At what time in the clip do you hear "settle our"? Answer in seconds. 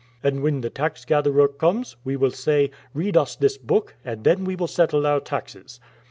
4.65-5.19